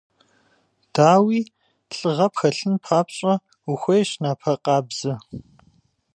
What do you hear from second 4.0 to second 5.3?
напэ къабзэ.